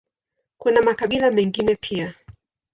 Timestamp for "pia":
1.75-2.15